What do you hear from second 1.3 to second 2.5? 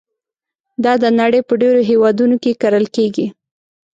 په ډېرو هېوادونو